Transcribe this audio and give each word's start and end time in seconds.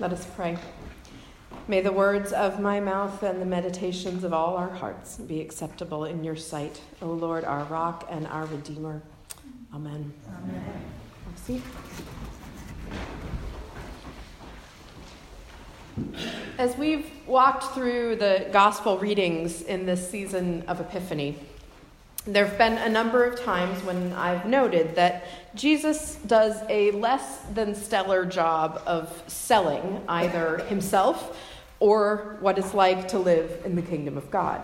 Let 0.00 0.12
us 0.12 0.24
pray. 0.36 0.56
May 1.66 1.80
the 1.80 1.90
words 1.90 2.32
of 2.32 2.60
my 2.60 2.78
mouth 2.78 3.24
and 3.24 3.42
the 3.42 3.46
meditations 3.46 4.22
of 4.22 4.32
all 4.32 4.56
our 4.56 4.70
hearts 4.70 5.16
be 5.16 5.40
acceptable 5.40 6.04
in 6.04 6.22
your 6.22 6.36
sight, 6.36 6.80
O 7.02 7.08
Lord, 7.08 7.44
our 7.44 7.64
rock 7.64 8.06
and 8.08 8.24
our 8.28 8.46
Redeemer. 8.46 9.02
Amen. 9.74 10.12
Amen. 10.28 10.82
See? 11.34 11.60
As 16.58 16.76
we've 16.76 17.10
walked 17.26 17.74
through 17.74 18.16
the 18.16 18.46
gospel 18.52 18.98
readings 18.98 19.62
in 19.62 19.84
this 19.84 20.08
season 20.08 20.62
of 20.68 20.80
Epiphany, 20.80 21.36
there 22.28 22.44
have 22.44 22.58
been 22.58 22.76
a 22.76 22.88
number 22.90 23.24
of 23.24 23.40
times 23.40 23.82
when 23.84 24.12
I've 24.12 24.44
noted 24.44 24.96
that 24.96 25.24
Jesus 25.54 26.16
does 26.26 26.62
a 26.68 26.90
less 26.90 27.38
than 27.54 27.74
stellar 27.74 28.26
job 28.26 28.82
of 28.86 29.22
selling 29.26 30.02
either 30.06 30.58
himself 30.58 31.38
or 31.80 32.36
what 32.40 32.58
it's 32.58 32.74
like 32.74 33.08
to 33.08 33.18
live 33.18 33.62
in 33.64 33.76
the 33.76 33.82
kingdom 33.82 34.18
of 34.18 34.30
God. 34.30 34.60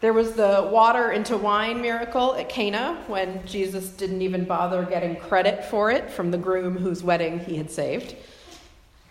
There 0.00 0.12
was 0.12 0.32
the 0.32 0.68
water 0.70 1.10
into 1.10 1.38
wine 1.38 1.80
miracle 1.80 2.34
at 2.34 2.50
Cana 2.50 3.02
when 3.06 3.46
Jesus 3.46 3.88
didn't 3.88 4.20
even 4.20 4.44
bother 4.44 4.82
getting 4.84 5.16
credit 5.16 5.64
for 5.64 5.90
it 5.90 6.10
from 6.10 6.30
the 6.30 6.38
groom 6.38 6.76
whose 6.76 7.02
wedding 7.02 7.40
he 7.40 7.56
had 7.56 7.70
saved. 7.70 8.14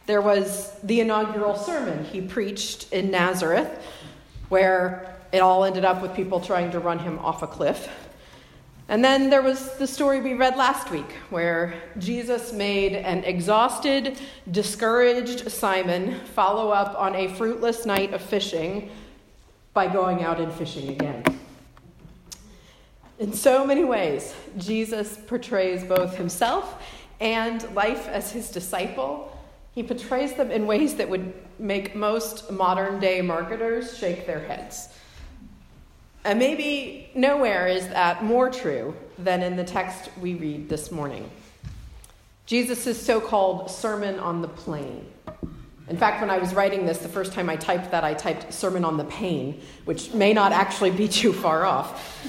There 0.05 0.21
was 0.21 0.77
the 0.83 1.01
inaugural 1.01 1.55
sermon 1.55 2.05
he 2.05 2.21
preached 2.21 2.91
in 2.93 3.09
Nazareth, 3.09 3.69
where 4.49 5.15
it 5.31 5.39
all 5.39 5.63
ended 5.63 5.85
up 5.85 6.01
with 6.01 6.15
people 6.15 6.39
trying 6.39 6.71
to 6.71 6.79
run 6.79 6.99
him 6.99 7.19
off 7.19 7.43
a 7.43 7.47
cliff. 7.47 7.89
And 8.87 9.05
then 9.05 9.29
there 9.29 9.43
was 9.43 9.77
the 9.77 9.85
story 9.85 10.19
we 10.19 10.33
read 10.33 10.57
last 10.57 10.89
week, 10.89 11.11
where 11.29 11.75
Jesus 11.99 12.51
made 12.51 12.93
an 12.93 13.23
exhausted, 13.23 14.19
discouraged 14.49 15.51
Simon 15.51 16.19
follow 16.33 16.71
up 16.71 16.95
on 16.97 17.15
a 17.15 17.27
fruitless 17.35 17.85
night 17.85 18.13
of 18.15 18.21
fishing 18.21 18.89
by 19.75 19.87
going 19.87 20.23
out 20.23 20.39
and 20.39 20.51
fishing 20.51 20.89
again. 20.89 21.23
In 23.19 23.31
so 23.31 23.63
many 23.63 23.83
ways, 23.83 24.33
Jesus 24.57 25.19
portrays 25.27 25.83
both 25.83 26.15
himself 26.15 26.81
and 27.19 27.61
life 27.75 28.07
as 28.07 28.31
his 28.31 28.49
disciple. 28.49 29.37
He 29.75 29.83
portrays 29.83 30.33
them 30.33 30.49
in 30.49 30.65
ways 30.65 30.95
that 30.95 31.07
would 31.09 31.33
make 31.59 31.95
most 31.95 32.49
modern 32.49 32.99
day 32.99 33.21
marketers 33.21 33.97
shake 33.97 34.25
their 34.25 34.39
heads. 34.39 34.89
And 36.25 36.37
maybe 36.37 37.09
nowhere 37.15 37.67
is 37.67 37.87
that 37.89 38.23
more 38.23 38.49
true 38.49 38.95
than 39.17 39.41
in 39.41 39.55
the 39.55 39.63
text 39.63 40.09
we 40.19 40.35
read 40.35 40.67
this 40.67 40.91
morning. 40.91 41.29
Jesus' 42.45 43.01
so 43.01 43.21
called 43.21 43.71
Sermon 43.71 44.19
on 44.19 44.41
the 44.41 44.47
Plain. 44.47 45.05
In 45.87 45.97
fact, 45.97 46.19
when 46.19 46.29
I 46.29 46.37
was 46.37 46.53
writing 46.53 46.85
this, 46.85 46.99
the 46.99 47.09
first 47.09 47.31
time 47.31 47.49
I 47.49 47.55
typed 47.55 47.91
that, 47.91 48.03
I 48.03 48.13
typed 48.13 48.53
Sermon 48.53 48.83
on 48.83 48.97
the 48.97 49.05
Pain, 49.05 49.61
which 49.85 50.13
may 50.13 50.33
not 50.33 50.51
actually 50.51 50.91
be 50.91 51.07
too 51.21 51.31
far 51.31 51.65
off. 51.65 52.27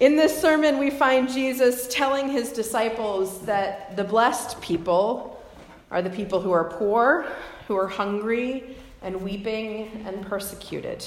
In 0.00 0.16
this 0.16 0.40
sermon, 0.40 0.78
we 0.78 0.90
find 0.90 1.28
Jesus 1.28 1.86
telling 1.88 2.28
his 2.28 2.52
disciples 2.52 3.42
that 3.42 3.96
the 3.96 4.04
blessed 4.04 4.60
people 4.60 5.42
are 5.90 6.02
the 6.02 6.10
people 6.10 6.40
who 6.40 6.52
are 6.52 6.64
poor, 6.64 7.26
who 7.68 7.76
are 7.76 7.88
hungry, 7.88 8.76
and 9.02 9.20
weeping 9.22 10.02
and 10.06 10.26
persecuted 10.26 11.06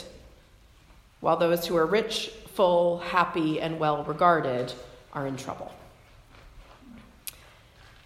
while 1.20 1.38
those 1.38 1.66
who 1.66 1.76
are 1.76 1.86
rich, 1.86 2.32
full, 2.54 3.00
happy, 3.00 3.60
and 3.60 3.80
well 3.80 4.04
regarded 4.04 4.74
are 5.14 5.28
in 5.28 5.38
trouble. 5.38 5.72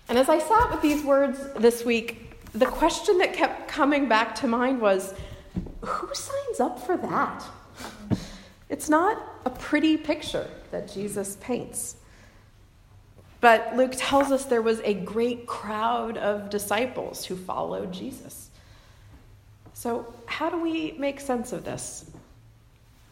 And 0.10 0.18
as 0.18 0.30
I 0.30 0.40
sat 0.40 0.72
with 0.72 0.82
these 0.82 1.04
words 1.04 1.40
this 1.56 1.86
week, 1.86 2.38
the 2.54 2.66
question 2.66 3.18
that 3.20 3.34
kept 3.34 3.68
coming 3.68 4.08
back 4.08 4.36
to 4.36 4.48
mind 4.48 4.80
was 4.80 5.14
who 5.82 6.14
signs 6.14 6.60
up 6.60 6.80
for 6.80 6.98
that? 6.98 7.44
It's 8.70 8.90
not 8.90 9.22
a 9.46 9.50
pretty 9.50 9.98
picture 9.98 10.48
that 10.72 10.92
Jesus 10.92 11.38
paints. 11.42 11.96
But 13.42 13.76
Luke 13.76 13.94
tells 13.96 14.32
us 14.32 14.46
there 14.46 14.62
was 14.62 14.80
a 14.82 14.94
great 14.94 15.46
crowd 15.48 16.18
of 16.18 16.50
disciples 16.50 17.26
who 17.26 17.36
followed 17.36 17.92
Jesus. 17.92 18.50
So, 19.74 20.14
how 20.26 20.50
do 20.50 20.62
we 20.62 20.94
make 20.98 21.20
sense 21.20 21.52
of 21.52 21.66
this? 21.66 22.10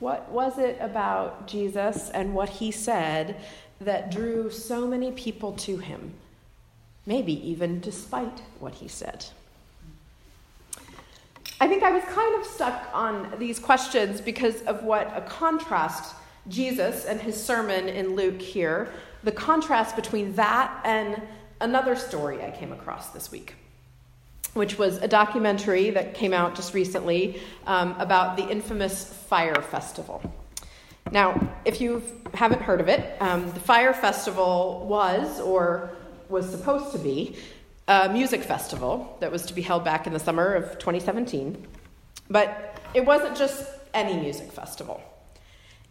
What 0.02 0.32
was 0.32 0.58
it 0.58 0.80
about 0.82 1.48
Jesus 1.48 2.10
and 2.10 2.34
what 2.34 2.50
he 2.50 2.72
said 2.72 3.36
that 3.80 4.10
drew 4.10 4.50
so 4.50 4.88
many 4.88 5.12
people 5.12 5.52
to 5.58 5.78
him? 5.78 6.16
Maybe 7.06 7.34
even 7.48 7.80
despite 7.80 8.42
what 8.60 8.74
he 8.74 8.88
said. 8.88 9.24
I 11.60 11.68
think 11.68 11.84
I 11.84 11.92
was 11.92 12.04
kind 12.06 12.42
of 12.42 12.48
stuck 12.48 12.90
on 12.92 13.36
these 13.38 13.60
questions 13.60 14.22
because 14.22 14.64
of 14.64 14.84
what 14.84 15.16
a 15.16 15.22
contrast 15.22 16.16
Jesus 16.48 17.06
and 17.06 17.22
his 17.22 17.42
sermon 17.42 17.88
in 17.88 18.16
Luke 18.16 18.42
here, 18.42 18.92
the 19.24 19.32
contrast 19.32 19.96
between 19.96 20.34
that 20.34 20.82
and 20.84 21.22
another 21.60 21.96
story 21.96 22.44
I 22.44 22.50
came 22.50 22.72
across 22.72 23.12
this 23.12 23.30
week 23.30 23.54
which 24.54 24.78
was 24.78 24.98
a 24.98 25.08
documentary 25.08 25.90
that 25.92 26.14
came 26.14 26.34
out 26.34 26.56
just 26.56 26.74
recently 26.74 27.42
um, 27.68 27.96
about 28.00 28.36
the 28.38 28.48
infamous 28.48 29.06
Fyre 29.30 29.62
Festival. 29.62 30.22
Now, 31.12 31.50
if 31.66 31.82
you 31.82 32.04
haven't 32.34 32.62
heard 32.62 32.82
of 32.82 32.88
it, 32.88 33.22
um, 33.22 33.52
the 33.52 33.60
Fyre 33.60 33.94
Festival 33.94 34.86
was, 34.88 35.40
or 35.40 35.92
was 36.30 36.50
supposed 36.50 36.92
to 36.94 37.00
be, 37.00 37.36
a 37.88 38.10
music 38.10 38.44
festival 38.44 39.18
that 39.20 39.32
was 39.32 39.46
to 39.48 39.54
be 39.54 39.62
held 39.62 39.84
back 39.84 40.08
in 40.08 40.14
the 40.14 40.20
summer 40.20 40.54
of 40.54 40.80
2017. 40.80 41.68
But 42.30 42.80
it 42.94 43.06
wasn't 43.06 43.36
just 43.36 43.68
any 43.94 44.20
music 44.20 44.52
festival. 44.52 45.02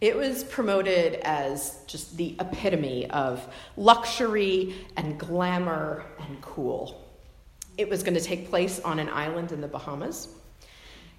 It 0.01 0.17
was 0.17 0.45
promoted 0.45 1.17
as 1.17 1.81
just 1.87 2.17
the 2.17 2.37
epitome 2.41 3.11
of 3.11 3.47
luxury 3.77 4.75
and 4.97 5.19
glamour 5.19 6.07
and 6.21 6.41
cool. 6.41 7.07
It 7.81 7.89
was 7.89 8.03
going 8.03 8.13
to 8.13 8.21
take 8.21 8.51
place 8.51 8.79
on 8.81 8.99
an 8.99 9.09
island 9.09 9.53
in 9.53 9.63
the 9.63 9.67
Bahamas. 9.67 10.29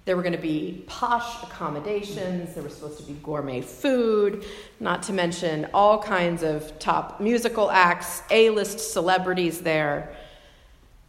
There 0.04 0.14
were 0.14 0.22
going 0.22 0.36
to 0.36 0.40
be 0.40 0.84
posh 0.86 1.42
accommodations, 1.42 2.54
there 2.54 2.62
was 2.62 2.74
supposed 2.74 2.98
to 2.98 3.02
be 3.02 3.14
gourmet 3.14 3.62
food, 3.62 4.44
not 4.78 5.02
to 5.04 5.12
mention 5.12 5.66
all 5.74 6.00
kinds 6.00 6.44
of 6.44 6.78
top 6.78 7.20
musical 7.20 7.68
acts, 7.68 8.22
A 8.30 8.50
list 8.50 8.92
celebrities 8.92 9.60
there. 9.60 10.14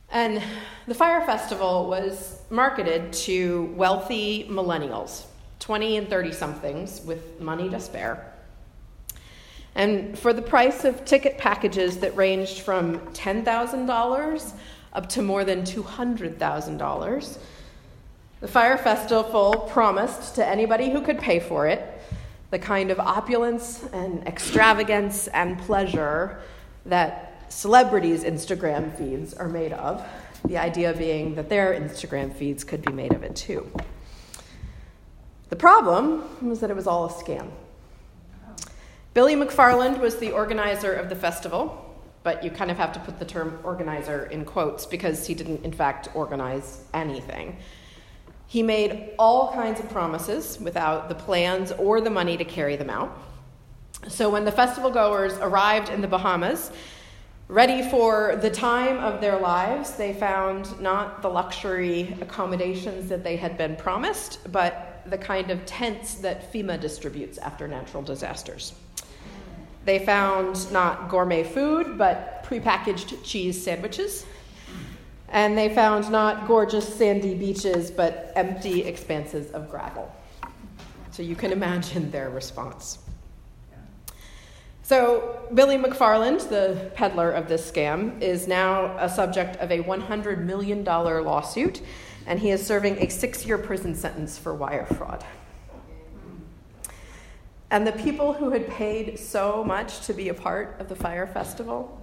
And 0.09 0.41
the 0.87 0.95
Fyre 0.95 1.23
Festival 1.23 1.87
was 1.87 2.41
marketed 2.49 3.13
to 3.13 3.71
wealthy 3.75 4.47
millennials, 4.49 5.25
20 5.59 5.97
and 5.97 6.09
30 6.09 6.31
somethings 6.31 7.01
with 7.01 7.39
money 7.39 7.69
to 7.69 7.79
spare. 7.79 8.33
And 9.75 10.17
for 10.17 10.33
the 10.33 10.41
price 10.41 10.83
of 10.83 11.05
ticket 11.05 11.37
packages 11.37 11.97
that 11.97 12.15
ranged 12.15 12.61
from 12.61 12.97
$10,000 13.13 14.53
up 14.93 15.09
to 15.09 15.21
more 15.21 15.43
than 15.43 15.63
$200,000. 15.63 17.37
The 18.39 18.47
Fyre 18.47 18.77
Festival 18.77 19.69
promised 19.71 20.35
to 20.35 20.45
anybody 20.45 20.89
who 20.89 21.01
could 21.01 21.19
pay 21.19 21.39
for 21.39 21.67
it 21.67 22.01
the 22.51 22.59
kind 22.59 22.91
of 22.91 22.99
opulence 22.99 23.83
and 23.93 24.25
extravagance 24.27 25.27
and 25.29 25.57
pleasure 25.57 26.39
that 26.85 27.45
celebrities' 27.49 28.23
Instagram 28.23 28.95
feeds 28.95 29.33
are 29.33 29.47
made 29.47 29.73
of. 29.73 30.05
The 30.45 30.57
idea 30.57 30.93
being 30.93 31.33
that 31.35 31.49
their 31.49 31.73
Instagram 31.73 32.31
feeds 32.31 32.63
could 32.63 32.85
be 32.85 32.91
made 32.91 33.13
of 33.13 33.23
it 33.23 33.35
too. 33.35 33.71
The 35.49 35.55
problem 35.55 36.47
was 36.47 36.59
that 36.59 36.69
it 36.69 36.75
was 36.75 36.85
all 36.85 37.05
a 37.05 37.09
scam. 37.09 37.49
Billy 39.13 39.35
McFarland 39.35 39.99
was 39.99 40.17
the 40.17 40.31
organizer 40.31 40.93
of 40.93 41.09
the 41.09 41.15
festival 41.15 41.82
but 42.23 42.43
you 42.43 42.49
kind 42.49 42.71
of 42.71 42.77
have 42.77 42.93
to 42.93 42.99
put 42.99 43.19
the 43.19 43.25
term 43.25 43.59
organizer 43.63 44.25
in 44.25 44.45
quotes 44.45 44.85
because 44.85 45.27
he 45.27 45.33
didn't, 45.33 45.63
in 45.63 45.71
fact, 45.71 46.09
organize 46.15 46.85
anything. 46.93 47.57
He 48.47 48.63
made 48.63 49.11
all 49.19 49.51
kinds 49.51 49.79
of 49.79 49.89
promises 49.89 50.59
without 50.59 51.09
the 51.09 51.15
plans 51.15 51.71
or 51.73 52.01
the 52.01 52.09
money 52.09 52.37
to 52.37 52.45
carry 52.45 52.75
them 52.75 52.89
out. 52.89 53.17
So 54.07 54.29
when 54.29 54.45
the 54.45 54.51
festival 54.51 54.91
goers 54.91 55.33
arrived 55.33 55.89
in 55.89 56.01
the 56.01 56.07
Bahamas, 56.07 56.71
ready 57.47 57.87
for 57.89 58.37
the 58.41 58.49
time 58.49 58.97
of 58.97 59.21
their 59.21 59.39
lives, 59.39 59.93
they 59.95 60.13
found 60.13 60.79
not 60.81 61.21
the 61.21 61.29
luxury 61.29 62.15
accommodations 62.21 63.09
that 63.09 63.23
they 63.23 63.35
had 63.35 63.57
been 63.57 63.75
promised, 63.75 64.39
but 64.51 65.01
the 65.07 65.17
kind 65.17 65.51
of 65.51 65.65
tents 65.65 66.15
that 66.15 66.51
FEMA 66.53 66.79
distributes 66.79 67.37
after 67.37 67.67
natural 67.67 68.03
disasters. 68.03 68.73
They 69.85 69.99
found 69.99 70.71
not 70.71 71.09
gourmet 71.09 71.43
food, 71.43 71.97
but 71.97 72.43
prepackaged 72.43 73.23
cheese 73.23 73.61
sandwiches. 73.61 74.25
And 75.29 75.57
they 75.57 75.73
found 75.73 76.11
not 76.11 76.47
gorgeous 76.47 76.87
sandy 76.87 77.33
beaches, 77.33 77.89
but 77.89 78.31
empty 78.35 78.83
expanses 78.83 79.51
of 79.51 79.69
gravel. 79.69 80.13
So 81.11 81.23
you 81.23 81.35
can 81.35 81.51
imagine 81.51 82.11
their 82.11 82.29
response. 82.29 82.99
So 84.83 85.39
Billy 85.53 85.77
McFarland, 85.77 86.49
the 86.49 86.91
peddler 86.93 87.31
of 87.31 87.47
this 87.47 87.69
scam, 87.69 88.21
is 88.21 88.47
now 88.47 88.97
a 88.97 89.09
subject 89.09 89.55
of 89.57 89.71
a 89.71 89.81
$100 89.81 90.43
million 90.43 90.83
lawsuit, 90.83 91.81
and 92.27 92.39
he 92.39 92.51
is 92.51 92.65
serving 92.65 92.97
a 92.97 93.09
six 93.09 93.45
year 93.45 93.57
prison 93.57 93.95
sentence 93.95 94.37
for 94.37 94.53
wire 94.53 94.85
fraud. 94.85 95.23
And 97.73 97.87
the 97.87 97.91
people 97.91 98.33
who 98.33 98.51
had 98.51 98.67
paid 98.69 99.17
so 99.17 99.63
much 99.63 100.05
to 100.05 100.13
be 100.13 100.29
a 100.29 100.33
part 100.35 100.79
of 100.79 100.89
the 100.89 100.95
Fyre 100.95 101.25
Festival, 101.25 101.99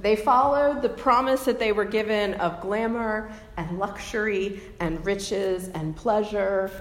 they 0.00 0.16
followed 0.16 0.82
the 0.82 0.88
promise 0.88 1.44
that 1.44 1.60
they 1.60 1.70
were 1.70 1.84
given 1.84 2.34
of 2.34 2.60
glamour 2.60 3.30
and 3.56 3.78
luxury 3.78 4.60
and 4.80 5.06
riches 5.06 5.68
and 5.68 5.94
pleasure, 5.94 6.72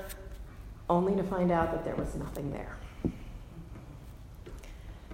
only 0.89 1.15
to 1.15 1.21
find 1.21 1.51
out 1.51 1.71
that 1.71 1.85
there 1.85 1.95
was 1.95 2.15
nothing 2.15 2.51
there. 2.51 2.75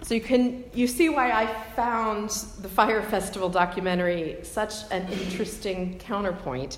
So 0.04 0.14
you 0.14 0.22
can 0.22 0.64
you 0.74 0.88
see 0.88 1.10
why 1.10 1.32
I 1.32 1.48
found 1.76 2.30
the 2.62 2.70
Fyre 2.70 3.02
Festival 3.02 3.50
documentary 3.50 4.38
such 4.44 4.90
an 4.90 5.06
interesting 5.12 6.00
counterpoint 6.00 6.78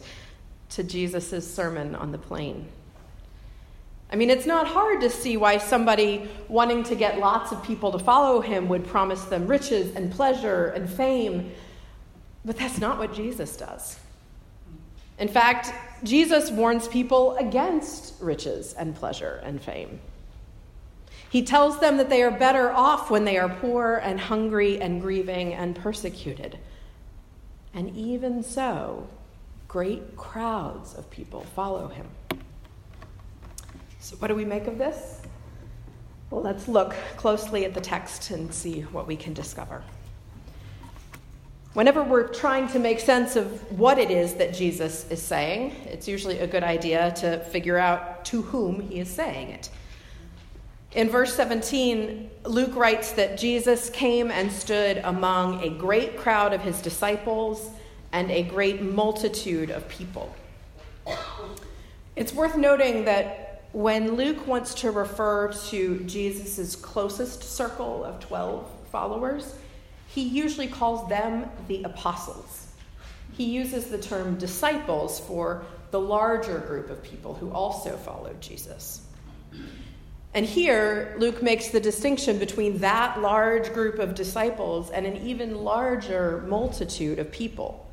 to 0.69 0.83
Jesus' 0.83 1.47
sermon 1.53 1.93
on 1.93 2.11
the 2.11 2.17
plain. 2.17 2.67
I 4.11 4.15
mean, 4.15 4.29
it's 4.29 4.47
not 4.47 4.67
hard 4.67 5.01
to 5.01 5.09
see 5.09 5.37
why 5.37 5.59
somebody 5.59 6.27
wanting 6.47 6.83
to 6.85 6.95
get 6.95 7.19
lots 7.19 7.51
of 7.51 7.61
people 7.63 7.91
to 7.91 7.99
follow 7.99 8.41
him 8.41 8.67
would 8.69 8.87
promise 8.87 9.23
them 9.25 9.45
riches 9.45 9.95
and 9.95 10.11
pleasure 10.11 10.67
and 10.67 10.89
fame, 10.89 11.51
but 12.43 12.57
that's 12.57 12.79
not 12.79 12.97
what 12.97 13.13
Jesus 13.13 13.55
does. 13.55 13.99
In 15.19 15.27
fact, 15.27 15.73
Jesus 16.03 16.49
warns 16.49 16.87
people 16.87 17.35
against 17.37 18.19
riches 18.21 18.73
and 18.73 18.95
pleasure 18.95 19.41
and 19.43 19.61
fame. 19.61 19.99
He 21.29 21.43
tells 21.43 21.79
them 21.79 21.97
that 21.97 22.09
they 22.09 22.23
are 22.23 22.31
better 22.31 22.71
off 22.71 23.11
when 23.11 23.25
they 23.25 23.37
are 23.37 23.49
poor 23.49 24.01
and 24.03 24.19
hungry 24.19 24.81
and 24.81 25.01
grieving 25.01 25.53
and 25.53 25.75
persecuted. 25.75 26.57
And 27.73 27.95
even 27.95 28.41
so, 28.41 29.07
great 29.67 30.17
crowds 30.17 30.95
of 30.95 31.11
people 31.11 31.41
follow 31.55 31.89
him. 31.89 32.07
So, 33.99 34.15
what 34.17 34.29
do 34.29 34.35
we 34.35 34.45
make 34.45 34.67
of 34.67 34.77
this? 34.77 35.21
Well, 36.29 36.41
let's 36.41 36.67
look 36.67 36.95
closely 37.17 37.65
at 37.65 37.73
the 37.73 37.81
text 37.81 38.31
and 38.31 38.53
see 38.53 38.81
what 38.81 39.07
we 39.07 39.15
can 39.15 39.33
discover. 39.33 39.83
Whenever 41.73 42.03
we're 42.03 42.27
trying 42.27 42.67
to 42.69 42.79
make 42.79 42.99
sense 42.99 43.35
of 43.35 43.77
what 43.77 43.99
it 43.99 44.09
is 44.09 44.35
that 44.35 44.53
Jesus 44.53 45.09
is 45.11 45.21
saying, 45.21 45.75
it's 45.85 46.07
usually 46.07 46.39
a 46.39 46.47
good 46.47 46.63
idea 46.63 47.11
to 47.17 47.39
figure 47.45 47.77
out 47.77 48.25
to 48.25 48.41
whom 48.41 48.79
he 48.79 48.99
is 48.99 49.09
saying 49.09 49.49
it. 49.49 49.69
In 50.93 51.09
verse 51.09 51.35
17, 51.35 52.29
Luke 52.45 52.75
writes 52.75 53.11
that 53.11 53.37
Jesus 53.37 53.89
came 53.91 54.31
and 54.31 54.51
stood 54.51 54.97
among 55.03 55.63
a 55.63 55.69
great 55.69 56.17
crowd 56.17 56.53
of 56.53 56.61
his 56.61 56.81
disciples 56.81 57.69
and 58.11 58.31
a 58.31 58.43
great 58.43 58.81
multitude 58.81 59.69
of 59.69 59.87
people. 59.87 60.33
It's 62.15 62.33
worth 62.33 62.57
noting 62.57 63.05
that 63.05 63.48
when 63.71 64.15
Luke 64.15 64.47
wants 64.47 64.73
to 64.75 64.91
refer 64.91 65.51
to 65.67 65.99
Jesus' 66.05 66.75
closest 66.75 67.43
circle 67.43 68.03
of 68.03 68.19
12 68.19 68.67
followers, 68.91 69.55
he 70.07 70.23
usually 70.23 70.67
calls 70.67 71.07
them 71.07 71.49
the 71.67 71.83
apostles. 71.83 72.67
He 73.33 73.45
uses 73.45 73.85
the 73.85 73.99
term 73.99 74.37
disciples 74.37 75.19
for 75.19 75.63
the 75.91 75.99
larger 75.99 76.59
group 76.59 76.89
of 76.89 77.03
people 77.03 77.35
who 77.35 77.51
also 77.51 77.95
followed 77.95 78.41
Jesus. 78.41 79.01
And 80.33 80.45
here, 80.45 81.15
Luke 81.17 81.41
makes 81.41 81.69
the 81.69 81.79
distinction 81.79 82.37
between 82.37 82.79
that 82.79 83.19
large 83.21 83.73
group 83.73 83.97
of 83.97 84.13
disciples 84.13 84.91
and 84.91 85.05
an 85.05 85.17
even 85.17 85.63
larger 85.63 86.43
multitude 86.47 87.17
of 87.17 87.31
people. 87.31 87.87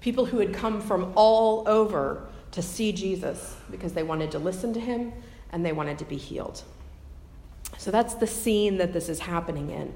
People 0.00 0.24
who 0.24 0.38
had 0.38 0.54
come 0.54 0.80
from 0.80 1.12
all 1.16 1.68
over 1.68 2.28
to 2.52 2.62
see 2.62 2.92
Jesus 2.92 3.56
because 3.70 3.92
they 3.92 4.02
wanted 4.02 4.30
to 4.32 4.38
listen 4.38 4.72
to 4.74 4.80
him 4.80 5.12
and 5.52 5.64
they 5.64 5.72
wanted 5.72 5.98
to 5.98 6.04
be 6.04 6.16
healed. 6.16 6.62
So 7.76 7.90
that's 7.90 8.14
the 8.14 8.26
scene 8.26 8.78
that 8.78 8.92
this 8.92 9.08
is 9.08 9.20
happening 9.20 9.70
in. 9.70 9.92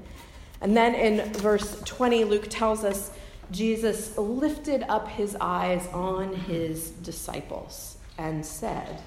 And 0.61 0.77
then 0.77 0.95
in 0.95 1.33
verse 1.33 1.81
20, 1.81 2.23
Luke 2.23 2.47
tells 2.49 2.83
us 2.83 3.11
Jesus 3.51 4.17
lifted 4.17 4.83
up 4.83 5.07
his 5.09 5.35
eyes 5.41 5.87
on 5.87 6.33
his 6.33 6.91
disciples 6.91 7.97
and 8.17 8.45
said, 8.45 9.01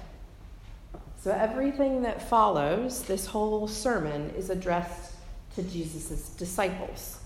So 1.19 1.31
everything 1.31 2.03
that 2.03 2.29
follows 2.29 3.03
this 3.03 3.25
whole 3.25 3.67
sermon 3.67 4.31
is 4.37 4.49
addressed 4.49 5.13
to 5.55 5.63
Jesus' 5.63 6.29
disciples. 6.29 7.19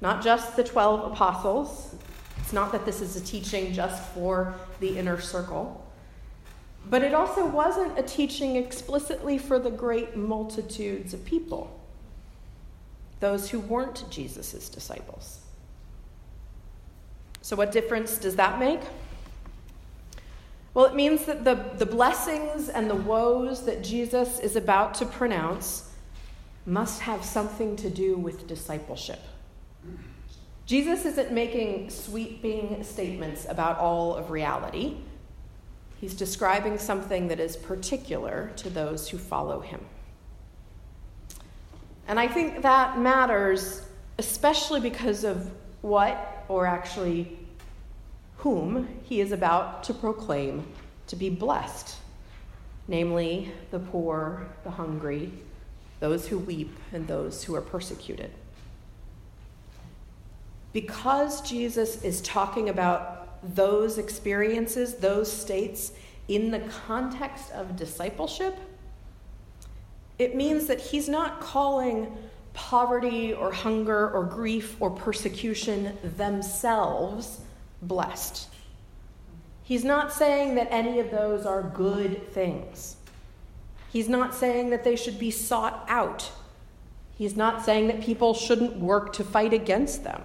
Not 0.00 0.22
just 0.22 0.54
the 0.54 0.64
12 0.64 1.12
apostles, 1.12 1.94
it's 2.40 2.52
not 2.52 2.72
that 2.72 2.84
this 2.84 3.00
is 3.00 3.16
a 3.16 3.20
teaching 3.20 3.72
just 3.72 4.02
for 4.14 4.54
the 4.80 4.98
inner 4.98 5.20
circle, 5.20 5.84
but 6.88 7.02
it 7.02 7.14
also 7.14 7.46
wasn't 7.46 7.98
a 7.98 8.02
teaching 8.02 8.56
explicitly 8.56 9.38
for 9.38 9.58
the 9.58 9.70
great 9.70 10.16
multitudes 10.16 11.12
of 11.12 11.24
people, 11.24 11.78
those 13.20 13.50
who 13.50 13.60
weren't 13.60 14.08
Jesus' 14.10 14.68
disciples. 14.68 15.40
So, 17.42 17.56
what 17.56 17.72
difference 17.72 18.18
does 18.18 18.36
that 18.36 18.58
make? 18.58 18.80
Well, 20.74 20.86
it 20.86 20.94
means 20.94 21.24
that 21.24 21.44
the, 21.44 21.54
the 21.76 21.86
blessings 21.86 22.68
and 22.68 22.88
the 22.88 22.94
woes 22.94 23.64
that 23.64 23.82
Jesus 23.82 24.38
is 24.38 24.54
about 24.54 24.94
to 24.94 25.06
pronounce 25.06 25.90
must 26.66 27.00
have 27.00 27.24
something 27.24 27.74
to 27.76 27.90
do 27.90 28.16
with 28.16 28.46
discipleship. 28.46 29.20
Jesus 30.68 31.06
isn't 31.06 31.32
making 31.32 31.88
sweeping 31.88 32.84
statements 32.84 33.46
about 33.48 33.78
all 33.78 34.14
of 34.14 34.30
reality. 34.30 34.98
He's 35.98 36.12
describing 36.12 36.76
something 36.76 37.28
that 37.28 37.40
is 37.40 37.56
particular 37.56 38.52
to 38.56 38.68
those 38.68 39.08
who 39.08 39.16
follow 39.16 39.60
him. 39.60 39.80
And 42.06 42.20
I 42.20 42.28
think 42.28 42.60
that 42.60 42.98
matters, 42.98 43.80
especially 44.18 44.80
because 44.80 45.24
of 45.24 45.50
what, 45.80 46.44
or 46.48 46.66
actually 46.66 47.38
whom, 48.36 48.88
he 49.04 49.22
is 49.22 49.32
about 49.32 49.84
to 49.84 49.94
proclaim 49.94 50.66
to 51.06 51.16
be 51.16 51.30
blessed 51.30 51.96
namely, 52.88 53.52
the 53.70 53.78
poor, 53.78 54.46
the 54.64 54.70
hungry, 54.70 55.32
those 56.00 56.26
who 56.28 56.38
weep, 56.38 56.74
and 56.92 57.06
those 57.06 57.44
who 57.44 57.54
are 57.54 57.60
persecuted 57.62 58.30
because 60.72 61.40
Jesus 61.42 62.02
is 62.02 62.20
talking 62.20 62.68
about 62.68 63.54
those 63.54 63.98
experiences, 63.98 64.94
those 64.94 65.30
states, 65.30 65.92
in 66.28 66.50
the 66.50 66.60
context 66.86 67.50
of 67.52 67.76
discipleship, 67.76 68.56
it 70.18 70.34
means 70.34 70.66
that 70.66 70.80
he's 70.80 71.08
not 71.08 71.40
calling 71.40 72.16
poverty 72.52 73.32
or 73.32 73.52
hunger 73.52 74.10
or 74.10 74.24
grief 74.24 74.76
or 74.80 74.90
persecution 74.90 75.96
themselves 76.16 77.40
blessed. 77.82 78.48
He's 79.62 79.84
not 79.84 80.12
saying 80.12 80.56
that 80.56 80.68
any 80.70 80.98
of 80.98 81.10
those 81.10 81.46
are 81.46 81.62
good 81.62 82.32
things. 82.32 82.96
He's 83.92 84.08
not 84.08 84.34
saying 84.34 84.70
that 84.70 84.82
they 84.82 84.96
should 84.96 85.18
be 85.18 85.30
sought 85.30 85.84
out. 85.88 86.30
He's 87.16 87.36
not 87.36 87.64
saying 87.64 87.86
that 87.88 88.00
people 88.00 88.34
shouldn't 88.34 88.76
work 88.76 89.12
to 89.14 89.24
fight 89.24 89.52
against 89.52 90.04
them. 90.04 90.22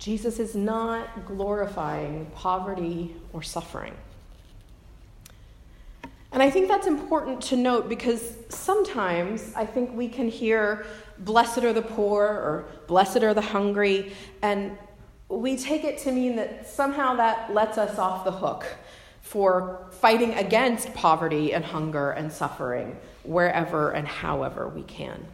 Jesus 0.00 0.38
is 0.38 0.54
not 0.54 1.26
glorifying 1.26 2.24
poverty 2.34 3.14
or 3.34 3.42
suffering. 3.42 3.94
And 6.32 6.42
I 6.42 6.48
think 6.48 6.68
that's 6.68 6.86
important 6.86 7.42
to 7.42 7.56
note 7.56 7.88
because 7.88 8.34
sometimes 8.48 9.52
I 9.54 9.66
think 9.66 9.94
we 9.94 10.08
can 10.08 10.28
hear, 10.28 10.86
blessed 11.18 11.58
are 11.64 11.74
the 11.74 11.82
poor 11.82 12.24
or 12.24 12.64
blessed 12.86 13.18
are 13.18 13.34
the 13.34 13.42
hungry, 13.42 14.14
and 14.40 14.78
we 15.28 15.56
take 15.56 15.84
it 15.84 15.98
to 15.98 16.12
mean 16.12 16.36
that 16.36 16.66
somehow 16.66 17.16
that 17.16 17.52
lets 17.52 17.76
us 17.76 17.98
off 17.98 18.24
the 18.24 18.32
hook 18.32 18.64
for 19.20 19.86
fighting 19.90 20.32
against 20.34 20.94
poverty 20.94 21.52
and 21.52 21.62
hunger 21.62 22.12
and 22.12 22.32
suffering 22.32 22.96
wherever 23.22 23.90
and 23.90 24.08
however 24.08 24.66
we 24.66 24.82
can. 24.84 25.26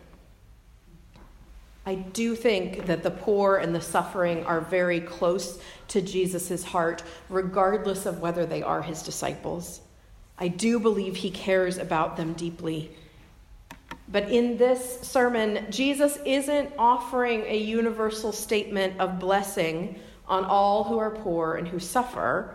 I 1.89 1.95
do 1.95 2.35
think 2.35 2.87
that 2.87 3.05
the 3.05 3.13
poor 3.13 3.59
and 3.59 3.73
the 3.73 3.81
suffering 3.81 4.45
are 4.45 4.61
very 4.61 5.01
close 5.01 5.61
to 5.89 6.03
Jesus' 6.03 6.65
heart, 6.65 7.05
regardless 7.29 8.07
of 8.07 8.19
whether 8.19 8.45
they 8.45 8.61
are 8.65 8.83
his 8.83 9.05
disciples. 9.05 9.81
I 10.37 10.49
do 10.49 10.81
believe 10.81 11.15
he 11.15 11.31
cares 11.31 11.79
about 11.79 12.17
them 12.17 12.33
deeply. 12.33 12.91
But 14.09 14.31
in 14.31 14.57
this 14.57 15.01
sermon, 15.03 15.67
Jesus 15.71 16.19
isn't 16.27 16.73
offering 16.77 17.43
a 17.43 17.57
universal 17.57 18.33
statement 18.33 18.99
of 19.01 19.21
blessing 19.21 20.01
on 20.27 20.45
all 20.45 20.83
who 20.83 20.99
are 20.99 21.11
poor 21.13 21.55
and 21.55 21.69
who 21.69 21.79
suffer, 21.79 22.53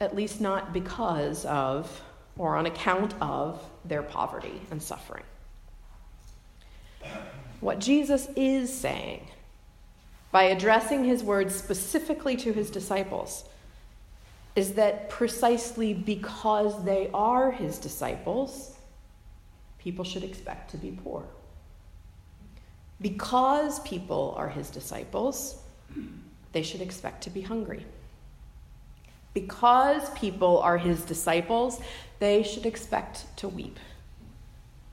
at 0.00 0.14
least 0.14 0.40
not 0.40 0.72
because 0.72 1.44
of 1.44 2.02
or 2.38 2.56
on 2.56 2.66
account 2.66 3.14
of 3.20 3.60
their 3.84 4.02
poverty 4.02 4.62
and 4.70 4.80
suffering. 4.80 5.24
What 7.62 7.78
Jesus 7.78 8.28
is 8.34 8.76
saying 8.76 9.24
by 10.32 10.42
addressing 10.42 11.04
his 11.04 11.22
words 11.22 11.54
specifically 11.54 12.36
to 12.38 12.52
his 12.52 12.72
disciples 12.72 13.44
is 14.56 14.72
that 14.72 15.08
precisely 15.08 15.94
because 15.94 16.84
they 16.84 17.08
are 17.14 17.52
his 17.52 17.78
disciples, 17.78 18.76
people 19.78 20.04
should 20.04 20.24
expect 20.24 20.72
to 20.72 20.76
be 20.76 20.90
poor. 20.90 21.22
Because 23.00 23.78
people 23.80 24.34
are 24.36 24.48
his 24.48 24.68
disciples, 24.68 25.62
they 26.50 26.64
should 26.64 26.80
expect 26.80 27.22
to 27.22 27.30
be 27.30 27.42
hungry. 27.42 27.86
Because 29.34 30.10
people 30.18 30.58
are 30.58 30.78
his 30.78 31.04
disciples, 31.04 31.80
they 32.18 32.42
should 32.42 32.66
expect 32.66 33.24
to 33.36 33.46
weep. 33.46 33.78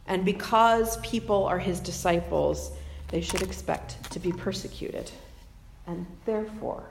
And 0.09 0.25
because 0.25 0.97
people 0.97 1.45
are 1.45 1.59
his 1.59 1.79
disciples, 1.79 2.71
they 3.09 3.21
should 3.21 3.43
expect 3.43 4.11
to 4.11 4.19
be 4.19 4.31
persecuted. 4.31 5.09
And 5.85 6.05
therefore, 6.25 6.83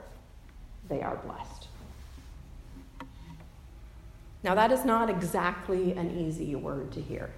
they 0.87 1.01
are 1.01 1.17
blessed. 1.17 1.67
Now, 4.41 4.55
that 4.55 4.71
is 4.71 4.85
not 4.85 5.09
exactly 5.09 5.91
an 5.91 6.17
easy 6.17 6.55
word 6.55 6.93
to 6.93 7.01
hear. 7.01 7.29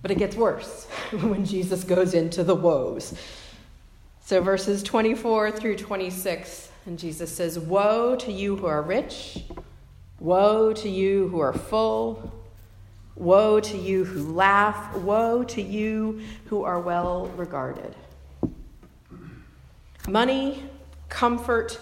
But 0.00 0.10
it 0.10 0.16
gets 0.16 0.34
worse 0.34 0.86
when 1.10 1.44
Jesus 1.44 1.84
goes 1.84 2.14
into 2.14 2.42
the 2.42 2.54
woes. 2.54 3.14
So, 4.24 4.40
verses 4.40 4.82
24 4.82 5.50
through 5.50 5.76
26, 5.76 6.70
and 6.86 6.98
Jesus 6.98 7.30
says, 7.30 7.58
Woe 7.58 8.16
to 8.16 8.32
you 8.32 8.56
who 8.56 8.66
are 8.66 8.80
rich, 8.80 9.44
woe 10.18 10.72
to 10.72 10.88
you 10.88 11.28
who 11.28 11.40
are 11.40 11.52
full, 11.52 12.39
woe 13.20 13.60
to 13.60 13.76
you 13.76 14.04
who 14.04 14.32
laugh, 14.32 14.96
woe 14.96 15.44
to 15.44 15.62
you 15.62 16.20
who 16.46 16.64
are 16.64 16.80
well 16.80 17.26
regarded. 17.36 17.94
Money, 20.08 20.64
comfort, 21.08 21.78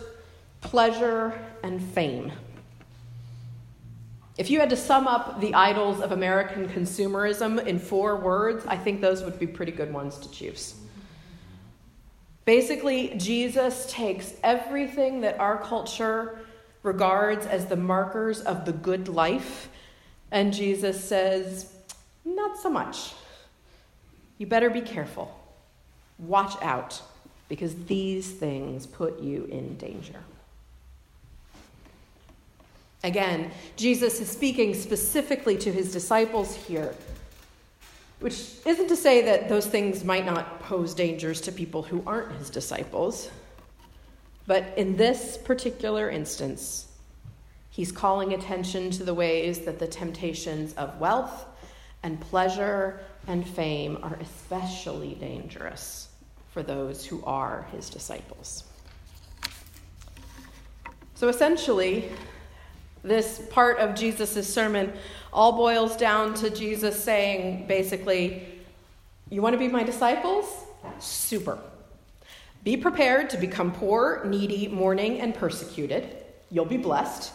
pleasure, 0.60 1.32
and 1.62 1.82
fame 1.82 2.32
if 4.38 4.50
you 4.50 4.60
had 4.60 4.70
to 4.70 4.76
sum 4.76 5.08
up 5.08 5.40
the 5.40 5.52
idols 5.52 6.00
of 6.00 6.12
American 6.12 6.68
consumerism 6.68 7.66
in 7.66 7.80
four 7.80 8.16
words, 8.16 8.64
I 8.66 8.76
think 8.76 9.00
those 9.00 9.24
would 9.24 9.36
be 9.40 9.48
pretty 9.48 9.72
good 9.72 9.92
ones 9.92 10.16
to 10.18 10.30
choose. 10.30 10.76
Basically, 12.44 13.14
Jesus 13.16 13.90
takes 13.90 14.34
everything 14.44 15.22
that 15.22 15.40
our 15.40 15.58
culture 15.58 16.38
regards 16.84 17.46
as 17.46 17.66
the 17.66 17.76
markers 17.76 18.40
of 18.40 18.64
the 18.64 18.72
good 18.72 19.08
life, 19.08 19.68
and 20.30 20.52
Jesus 20.52 21.02
says, 21.02 21.72
Not 22.24 22.58
so 22.58 22.70
much. 22.70 23.12
You 24.38 24.46
better 24.46 24.70
be 24.70 24.80
careful. 24.80 25.34
Watch 26.18 26.60
out, 26.62 27.00
because 27.48 27.74
these 27.86 28.30
things 28.30 28.86
put 28.86 29.20
you 29.20 29.44
in 29.44 29.76
danger. 29.76 30.20
Again, 33.04 33.52
Jesus 33.76 34.20
is 34.20 34.28
speaking 34.28 34.74
specifically 34.74 35.56
to 35.58 35.72
his 35.72 35.92
disciples 35.92 36.56
here, 36.56 36.94
which 38.18 38.54
isn't 38.66 38.88
to 38.88 38.96
say 38.96 39.22
that 39.22 39.48
those 39.48 39.66
things 39.66 40.02
might 40.02 40.26
not 40.26 40.60
pose 40.60 40.94
dangers 40.94 41.40
to 41.42 41.52
people 41.52 41.82
who 41.82 42.02
aren't 42.06 42.32
his 42.32 42.50
disciples. 42.50 43.30
But 44.48 44.76
in 44.76 44.96
this 44.96 45.36
particular 45.36 46.10
instance, 46.10 46.87
he's 47.78 47.92
calling 47.92 48.34
attention 48.34 48.90
to 48.90 49.04
the 49.04 49.14
ways 49.14 49.60
that 49.60 49.78
the 49.78 49.86
temptations 49.86 50.74
of 50.74 50.98
wealth 50.98 51.46
and 52.02 52.20
pleasure 52.20 52.98
and 53.28 53.46
fame 53.46 53.96
are 54.02 54.18
especially 54.20 55.14
dangerous 55.14 56.08
for 56.50 56.64
those 56.64 57.06
who 57.06 57.22
are 57.24 57.68
his 57.70 57.88
disciples. 57.88 58.64
So 61.14 61.28
essentially, 61.28 62.10
this 63.04 63.46
part 63.48 63.78
of 63.78 63.94
Jesus' 63.94 64.52
sermon 64.52 64.92
all 65.32 65.52
boils 65.52 65.96
down 65.96 66.34
to 66.34 66.50
Jesus 66.50 67.00
saying 67.00 67.68
basically, 67.68 68.42
You 69.30 69.40
want 69.40 69.52
to 69.52 69.58
be 69.58 69.68
my 69.68 69.84
disciples? 69.84 70.64
Super. 70.98 71.60
Be 72.64 72.76
prepared 72.76 73.30
to 73.30 73.36
become 73.36 73.70
poor, 73.70 74.24
needy, 74.24 74.66
mourning, 74.66 75.20
and 75.20 75.32
persecuted. 75.32 76.16
You'll 76.50 76.64
be 76.64 76.76
blessed. 76.76 77.34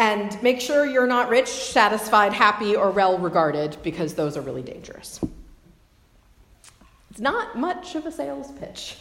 And 0.00 0.42
make 0.42 0.62
sure 0.62 0.86
you're 0.86 1.06
not 1.06 1.28
rich, 1.28 1.48
satisfied, 1.48 2.32
happy, 2.32 2.74
or 2.74 2.90
well 2.90 3.18
regarded, 3.18 3.76
because 3.82 4.14
those 4.14 4.34
are 4.34 4.40
really 4.40 4.62
dangerous. 4.62 5.20
It's 7.10 7.20
not 7.20 7.58
much 7.58 7.94
of 7.94 8.06
a 8.06 8.10
sales 8.10 8.50
pitch. 8.52 8.96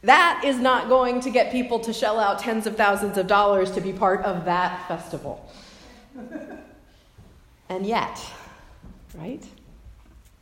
That 0.00 0.40
is 0.46 0.56
not 0.56 0.88
going 0.88 1.20
to 1.20 1.30
get 1.30 1.52
people 1.52 1.78
to 1.80 1.92
shell 1.92 2.18
out 2.18 2.38
tens 2.38 2.66
of 2.66 2.74
thousands 2.74 3.18
of 3.18 3.26
dollars 3.26 3.70
to 3.72 3.82
be 3.82 3.92
part 3.92 4.24
of 4.24 4.46
that 4.46 4.88
festival. 4.88 5.46
and 7.68 7.84
yet, 7.84 8.18
right? 9.14 9.44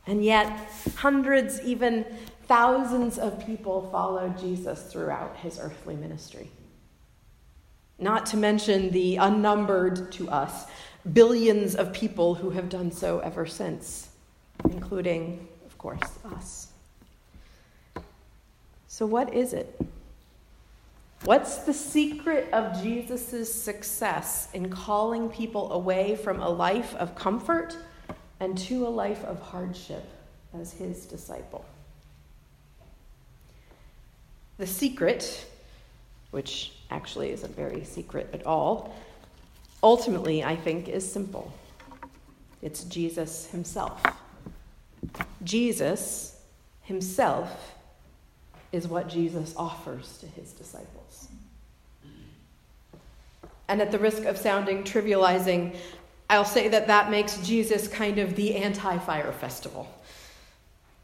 And 0.07 0.23
yet, 0.23 0.47
hundreds, 0.95 1.59
even 1.63 2.05
thousands 2.47 3.19
of 3.19 3.45
people 3.45 3.89
followed 3.91 4.39
Jesus 4.39 4.83
throughout 4.83 5.35
his 5.35 5.59
earthly 5.59 5.97
ministry. 5.97 6.49
Not 8.01 8.25
to 8.27 8.37
mention 8.37 8.89
the 8.89 9.17
unnumbered 9.17 10.11
to 10.13 10.27
us 10.29 10.65
billions 11.13 11.75
of 11.75 11.93
people 11.93 12.33
who 12.33 12.49
have 12.49 12.67
done 12.67 12.91
so 12.91 13.19
ever 13.19 13.45
since, 13.45 14.09
including, 14.65 15.47
of 15.67 15.77
course, 15.77 16.01
us. 16.35 16.67
So, 18.87 19.05
what 19.05 19.33
is 19.33 19.53
it? 19.53 19.79
What's 21.25 21.59
the 21.59 21.73
secret 21.73 22.51
of 22.51 22.81
Jesus' 22.81 23.53
success 23.53 24.49
in 24.53 24.71
calling 24.71 25.29
people 25.29 25.71
away 25.71 26.15
from 26.15 26.39
a 26.41 26.49
life 26.49 26.95
of 26.95 27.13
comfort 27.13 27.77
and 28.39 28.57
to 28.57 28.87
a 28.87 28.89
life 28.89 29.23
of 29.25 29.39
hardship 29.39 30.03
as 30.59 30.73
his 30.73 31.05
disciple? 31.05 31.63
The 34.57 34.65
secret, 34.65 35.45
which 36.31 36.73
actually 36.89 37.31
isn't 37.31 37.55
very 37.55 37.83
secret 37.83 38.29
at 38.33 38.45
all, 38.45 38.95
ultimately, 39.83 40.43
I 40.43 40.55
think, 40.55 40.89
is 40.89 41.09
simple 41.09 41.53
it's 42.61 42.83
Jesus 42.83 43.47
himself. 43.47 44.03
Jesus 45.43 46.39
himself 46.83 47.75
is 48.71 48.87
what 48.87 49.09
Jesus 49.09 49.53
offers 49.57 50.17
to 50.19 50.27
his 50.27 50.53
disciples. 50.53 51.27
And 53.67 53.81
at 53.81 53.91
the 53.91 53.99
risk 53.99 54.25
of 54.25 54.37
sounding 54.37 54.83
trivializing, 54.83 55.75
I'll 56.29 56.45
say 56.45 56.67
that 56.67 56.87
that 56.87 57.09
makes 57.09 57.37
Jesus 57.37 57.87
kind 57.87 58.19
of 58.19 58.35
the 58.35 58.55
anti 58.55 58.97
Fyre 58.99 59.31
Festival. 59.31 59.87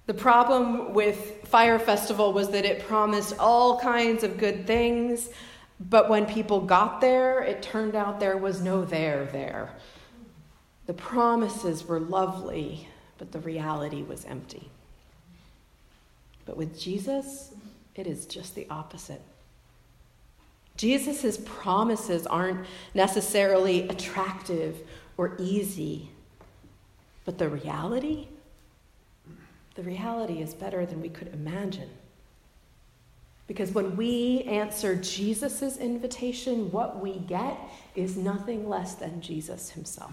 The 0.08 0.14
problem 0.14 0.94
with 0.94 1.42
Fyre 1.44 1.80
Festival 1.80 2.32
was 2.32 2.50
that 2.50 2.64
it 2.66 2.88
promised 2.88 3.38
all 3.40 3.80
kinds 3.80 4.24
of 4.24 4.38
good 4.38 4.66
things, 4.66 5.30
but 5.82 6.10
when 6.10 6.26
people 6.26 6.62
got 6.62 7.02
there, 7.02 7.44
it 7.44 7.62
turned 7.62 7.94
out 7.94 8.20
there 8.20 8.38
was 8.38 8.62
no 8.62 8.86
there 8.86 9.26
there. 9.26 9.76
The 10.86 10.94
promises 10.94 11.86
were 11.86 12.00
lovely, 12.00 12.88
but 13.18 13.34
the 13.34 13.40
reality 13.40 14.02
was 14.02 14.24
empty. 14.24 14.72
But 16.46 16.56
with 16.56 16.80
Jesus, 16.80 17.54
it 17.94 18.08
is 18.08 18.26
just 18.26 18.56
the 18.56 18.66
opposite. 18.70 19.22
Jesus' 20.78 21.38
promises 21.44 22.26
aren't 22.26 22.66
necessarily 22.94 23.90
attractive 23.90 24.78
or 25.18 25.36
easy, 25.38 26.12
but 27.26 27.38
the 27.38 27.50
reality, 27.50 28.28
the 29.78 29.84
reality 29.84 30.42
is 30.42 30.56
better 30.56 30.88
than 30.88 31.02
we 31.02 31.08
could 31.08 31.32
imagine. 31.34 31.90
Because 33.46 33.72
when 33.72 33.96
we 33.96 34.42
answer 34.42 34.96
Jesus' 34.96 35.78
invitation, 35.78 36.72
what 36.72 37.00
we 37.00 37.20
get 37.20 37.58
is 37.96 38.18
nothing 38.18 38.68
less 38.68 38.96
than 38.96 39.22
Jesus 39.22 39.70
himself. 39.70 40.12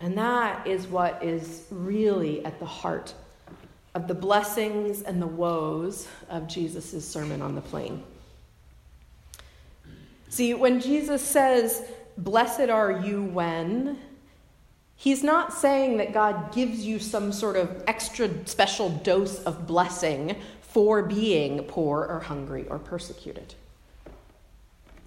And 0.00 0.16
that 0.16 0.66
is 0.66 0.86
what 0.86 1.22
is 1.22 1.66
really 1.70 2.44
at 2.46 2.58
the 2.58 2.66
heart 2.66 3.12
of 3.94 4.08
the 4.08 4.14
blessings 4.14 5.02
and 5.02 5.20
the 5.20 5.26
woes 5.26 6.08
of 6.30 6.48
Jesus' 6.48 7.06
Sermon 7.06 7.42
on 7.42 7.54
the 7.54 7.60
Plain. 7.60 8.02
See, 10.30 10.54
when 10.54 10.80
Jesus 10.80 11.20
says, 11.20 11.84
Blessed 12.18 12.70
are 12.70 12.92
you 13.04 13.22
when, 13.22 13.98
he's 14.96 15.22
not 15.22 15.52
saying 15.52 15.98
that 15.98 16.12
God 16.12 16.52
gives 16.52 16.84
you 16.84 16.98
some 16.98 17.32
sort 17.32 17.56
of 17.56 17.84
extra 17.86 18.28
special 18.46 18.90
dose 18.90 19.42
of 19.44 19.66
blessing 19.66 20.36
for 20.60 21.02
being 21.02 21.62
poor 21.64 22.04
or 22.04 22.20
hungry 22.20 22.66
or 22.68 22.78
persecuted. 22.78 23.54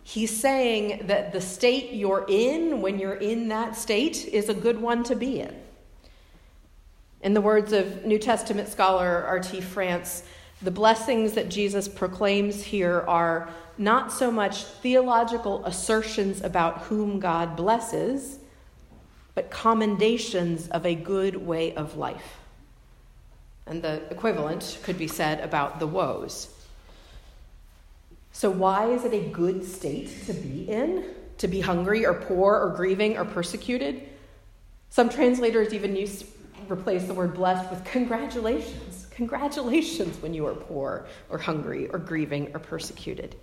He's 0.03 0.35
saying 0.35 1.05
that 1.05 1.33
the 1.33 1.41
state 1.41 1.91
you're 1.91 2.25
in 2.27 2.81
when 2.81 2.97
you're 2.97 3.13
in 3.13 3.49
that 3.49 3.75
state 3.75 4.25
is 4.25 4.49
a 4.49 4.55
good 4.55 4.81
one 4.81 5.03
to 5.03 5.15
be 5.15 5.41
in. 5.41 5.55
In 7.21 7.35
the 7.35 7.41
words 7.41 7.73
of 7.73 8.05
New 8.05 8.17
Testament 8.17 8.69
scholar 8.69 9.23
R.T. 9.27 9.61
France, 9.61 10.23
the 10.63 10.71
blessings 10.71 11.33
that 11.33 11.49
Jesus 11.49 11.87
proclaims 11.87 12.63
here 12.63 13.05
are 13.07 13.49
not 13.77 14.11
so 14.11 14.31
much 14.31 14.63
theological 14.63 15.63
assertions 15.63 16.41
about 16.41 16.79
whom 16.79 17.19
God 17.19 17.55
blesses, 17.55 18.38
but 19.35 19.49
commendations 19.49 20.67
of 20.69 20.85
a 20.85 20.95
good 20.95 21.35
way 21.35 21.73
of 21.75 21.97
life. 21.97 22.37
And 23.65 23.81
the 23.81 24.01
equivalent 24.11 24.79
could 24.83 24.97
be 24.97 25.07
said 25.07 25.41
about 25.41 25.79
the 25.79 25.87
woes. 25.87 26.49
So, 28.31 28.49
why 28.49 28.91
is 28.91 29.05
it 29.05 29.13
a 29.13 29.29
good 29.29 29.63
state 29.65 30.25
to 30.25 30.33
be 30.33 30.69
in? 30.69 31.05
To 31.39 31.47
be 31.47 31.61
hungry 31.61 32.05
or 32.05 32.13
poor 32.13 32.55
or 32.55 32.69
grieving 32.75 33.17
or 33.17 33.25
persecuted? 33.25 34.07
Some 34.89 35.09
translators 35.09 35.73
even 35.73 35.95
use, 35.95 36.23
replace 36.67 37.05
the 37.05 37.13
word 37.13 37.33
blessed 37.33 37.69
with 37.69 37.83
congratulations. 37.85 39.07
Congratulations 39.11 40.21
when 40.21 40.33
you 40.33 40.47
are 40.47 40.55
poor 40.55 41.05
or 41.29 41.37
hungry 41.37 41.87
or 41.89 41.99
grieving 41.99 42.51
or 42.53 42.59
persecuted. 42.59 43.35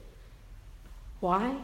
Why? 1.21 1.57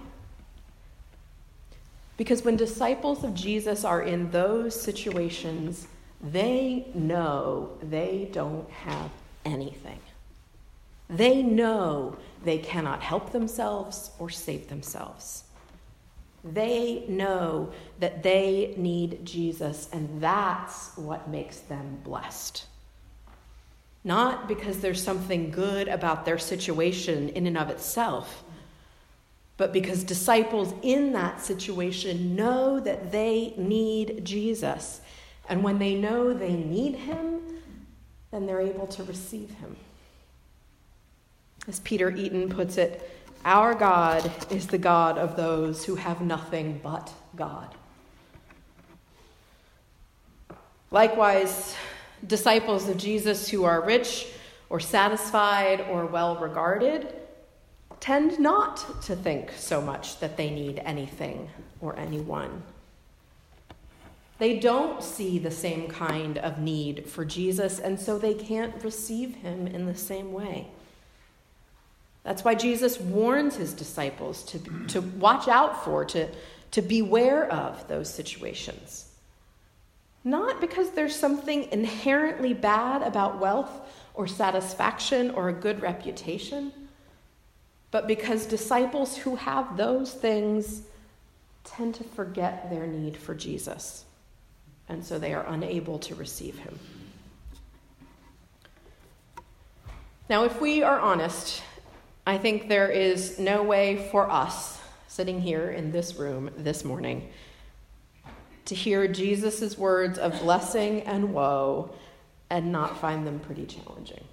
Because 2.23 2.45
when 2.45 2.55
disciples 2.55 3.25
of 3.25 3.35
Jesus 3.35 3.85
are 3.85 4.01
in 4.01 4.31
those 4.31 4.81
situations, 4.81 5.89
they 6.23 6.87
know 6.95 7.77
they 7.83 8.29
don't 8.31 8.71
have 8.71 9.11
anything. 9.45 9.99
They 11.11 11.43
know 11.43 12.17
they 12.45 12.59
cannot 12.59 13.03
help 13.03 13.33
themselves 13.33 14.13
or 14.21 14.31
save 14.31 14.69
themselves. 14.69 15.43
They 16.45 17.07
know 17.09 17.73
that 17.99 18.23
they 18.23 18.75
need 18.77 19.27
Jesus, 19.27 19.89
and 19.93 20.23
that's 20.23 20.97
what 20.97 21.29
makes 21.29 21.59
them 21.59 21.99
blessed. 22.05 22.67
Not 24.05 24.47
because 24.47 24.79
there's 24.79 25.03
something 25.03 25.51
good 25.51 25.89
about 25.89 26.25
their 26.25 26.39
situation 26.39 27.31
in 27.31 27.49
and 27.49 27.59
of 27.59 27.69
itself, 27.69 28.45
but 29.57 29.73
because 29.73 30.03
disciples 30.03 30.75
in 30.83 31.13
that 31.13 31.41
situation 31.41 32.35
know 32.35 32.81
that 32.81 33.13
they 33.13 33.55
need 33.57 34.25
Jesus. 34.25 35.01
And 35.49 35.63
when 35.63 35.79
they 35.79 35.95
know 35.95 36.33
they 36.33 36.55
need 36.55 36.97
him, 36.97 37.41
then 38.31 38.47
they're 38.47 38.61
able 38.61 38.87
to 38.89 39.05
receive 39.05 39.51
him. 39.51 39.77
As 41.69 41.81
Peter 41.81 42.11
Eaton 42.11 42.49
puts 42.49 42.77
it, 42.77 43.09
our 43.45 43.75
God 43.75 44.31
is 44.51 44.67
the 44.67 44.79
God 44.79 45.19
of 45.19 45.37
those 45.37 45.85
who 45.85 45.97
have 45.97 46.21
nothing 46.21 46.81
but 46.83 47.13
God. 47.37 47.75
Likewise, 50.91 51.75
disciples 52.27 52.89
of 52.89 52.97
Jesus 52.97 53.49
who 53.49 53.65
are 53.65 53.81
rich 53.85 54.29
or 54.71 54.81
satisfied 54.81 55.81
or 55.91 56.07
well 56.07 56.37
regarded 56.37 57.15
tend 58.01 58.39
not 58.39 59.03
to 59.03 59.17
think 59.17 59.53
so 59.57 59.81
much 59.81 60.19
that 60.21 60.37
they 60.37 60.51
need 60.51 60.81
anything 60.85 61.49
or 61.81 61.99
anyone. 61.99 62.63
They 64.39 64.59
don't 64.59 65.03
see 65.03 65.39
the 65.39 65.51
same 65.51 65.89
kind 65.89 66.39
of 66.39 66.59
need 66.59 67.07
for 67.09 67.25
Jesus, 67.25 67.79
and 67.79 68.01
so 68.01 68.19
they 68.19 68.35
can't 68.35 68.83
receive 68.83 69.37
him 69.37 69.67
in 69.67 69.87
the 69.87 69.95
same 69.95 70.33
way. 70.33 70.67
That's 72.25 72.45
why 72.45 72.55
Jesus 72.55 73.01
warns 73.01 73.57
his 73.57 73.73
disciples 73.73 74.45
to, 74.45 74.59
to 74.89 75.01
watch 75.01 75.49
out 75.49 75.85
for, 75.85 76.05
to, 76.07 76.29
to 76.73 76.83
beware 76.83 77.51
of 77.53 77.87
those 77.89 78.13
situations. 78.13 79.09
Not 80.25 80.61
because 80.61 80.91
there's 80.91 81.17
something 81.17 81.69
inherently 81.73 82.55
bad 82.55 83.03
about 83.03 83.41
wealth 83.41 83.71
or 84.15 84.27
satisfaction 84.27 85.33
or 85.33 85.49
a 85.49 85.53
good 85.53 85.83
reputation, 85.83 86.73
but 87.93 88.09
because 88.09 88.47
disciples 88.47 89.17
who 89.17 89.37
have 89.37 89.77
those 89.77 90.13
things 90.13 90.83
tend 91.63 91.95
to 91.95 92.03
forget 92.03 92.69
their 92.71 92.87
need 92.87 93.17
for 93.17 93.35
Jesus, 93.35 94.05
and 94.89 95.05
so 95.05 95.19
they 95.19 95.33
are 95.33 95.47
unable 95.47 96.01
to 96.01 96.17
receive 96.17 96.59
him. 96.59 96.79
Now, 100.29 100.45
if 100.45 100.61
we 100.61 100.83
are 100.83 100.99
honest, 100.99 101.63
I 102.27 102.39
think 102.39 102.69
there 102.69 102.89
is 102.89 103.39
no 103.39 103.63
way 103.63 104.09
for 104.11 104.29
us 104.31 104.81
sitting 105.07 105.41
here 105.41 105.71
in 105.71 105.93
this 105.93 106.15
room 106.15 106.51
this 106.57 106.85
morning 106.85 107.29
to 108.65 108.75
hear 108.75 109.07
Jesus' 109.07 109.77
words 109.77 110.19
of 110.19 110.41
blessing 110.41 111.03
and 111.03 111.35
woe 111.35 111.95
and 112.49 112.73
not 112.73 112.99
find 112.99 113.27
them 113.27 113.41
pretty 113.41 113.67
challenging. 113.67 114.25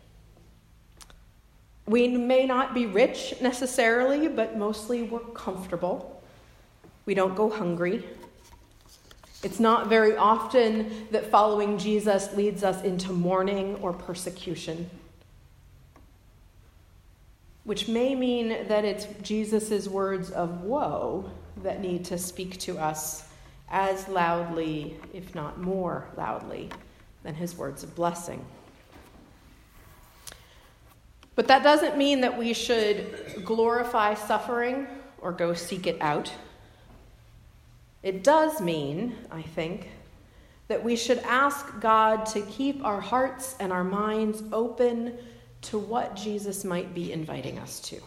We 1.89 2.07
may 2.07 2.45
not 2.45 2.73
be 2.73 2.85
rich 2.85 3.33
necessarily, 3.41 4.29
but 4.29 4.57
mostly 4.57 5.03
we're 5.03 5.19
comfortable. 5.19 6.23
We 7.05 7.15
don't 7.15 7.35
go 7.35 7.49
hungry. 7.49 8.05
It's 9.43 9.59
not 9.59 9.87
very 9.87 10.15
often 10.15 11.07
that 11.11 11.31
following 11.31 11.77
Jesus 11.77 12.33
leads 12.33 12.63
us 12.63 12.83
into 12.83 13.11
mourning 13.11 13.75
or 13.81 13.91
persecution 13.91 14.89
which 17.69 17.87
may 17.87 18.15
mean 18.15 18.49
that 18.67 18.83
it's 18.83 19.05
Jesus' 19.21 19.87
words 19.87 20.31
of 20.31 20.63
woe 20.63 21.29
that 21.61 21.79
need 21.79 22.03
to 22.05 22.17
speak 22.17 22.57
to 22.59 22.79
us 22.79 23.29
as 23.69 24.07
loudly, 24.07 24.97
if 25.13 25.35
not 25.35 25.59
more 25.59 26.07
loudly, 26.17 26.71
than 27.21 27.35
his 27.35 27.55
words 27.55 27.83
of 27.83 27.93
blessing. 27.93 28.43
But 31.39 31.47
that 31.47 31.63
doesn't 31.63 31.97
mean 31.97 32.19
that 32.19 32.37
we 32.37 32.51
should 32.51 33.45
glorify 33.45 34.13
suffering 34.13 34.87
or 35.19 35.31
go 35.31 35.53
seek 35.53 35.87
it 35.87 35.95
out. 36.01 36.29
It 38.03 38.25
does 38.25 38.59
mean, 38.59 39.15
I 39.31 39.43
think, 39.43 39.87
that 40.67 40.83
we 40.83 40.97
should 40.97 41.19
ask 41.19 41.79
God 41.79 42.25
to 42.25 42.41
keep 42.41 42.83
our 42.83 42.99
hearts 42.99 43.55
and 43.61 43.71
our 43.71 43.85
minds 43.85 44.43
open 44.51 45.17
to 45.61 45.79
what 45.79 46.13
Jesus 46.13 46.65
might 46.65 46.93
be 46.93 47.13
inviting 47.13 47.57
us 47.57 47.79
to. 47.83 48.01